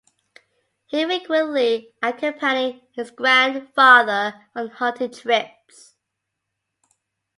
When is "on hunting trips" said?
4.55-5.95